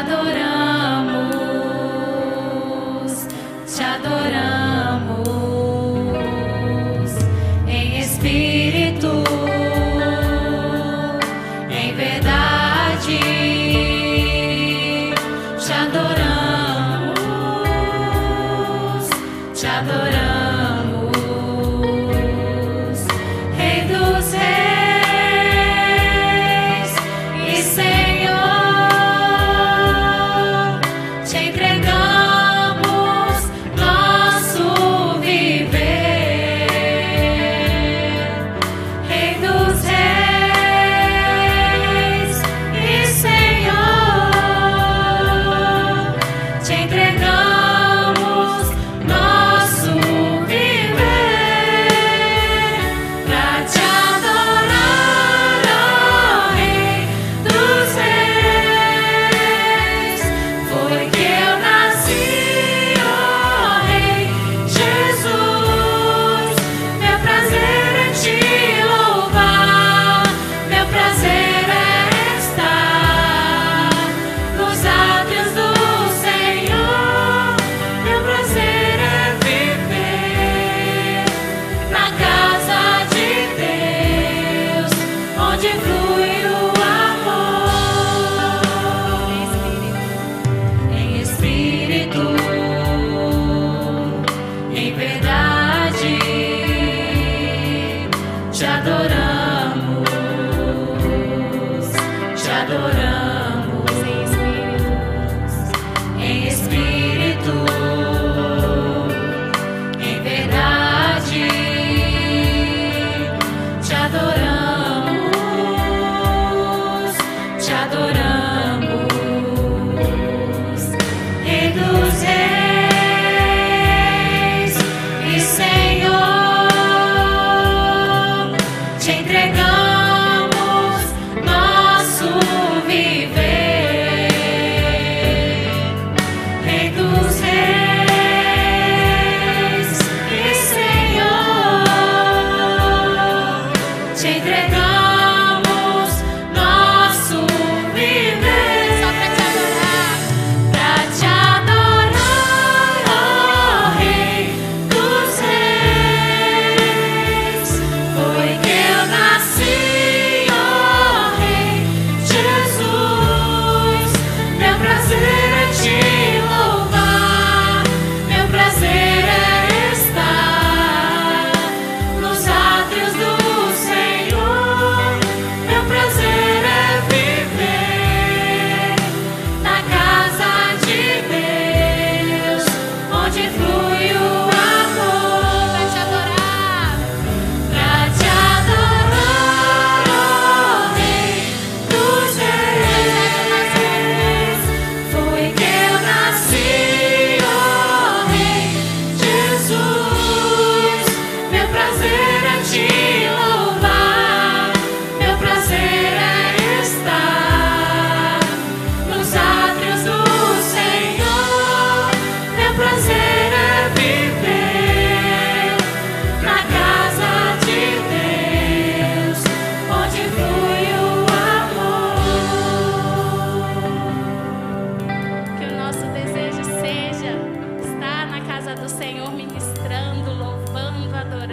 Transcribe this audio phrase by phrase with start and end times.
[0.00, 1.36] adoramos,
[3.76, 5.39] te adoramos.
[46.82, 47.39] entregamos.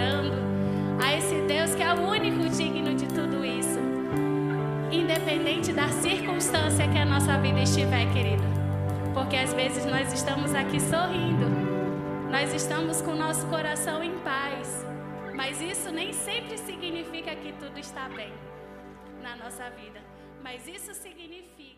[0.08, 0.36] adorando
[1.04, 3.80] a esse Deus que é o único digno de tudo isso.
[4.92, 8.44] Independente da circunstância que a nossa vida estiver, querida.
[9.14, 11.48] Porque às vezes nós estamos aqui sorrindo,
[12.32, 14.86] nós estamos com o nosso coração em paz,
[15.36, 18.32] mas isso nem sempre significa que tudo está bem
[19.22, 20.00] na nossa vida.
[20.44, 21.77] Mas isso significa.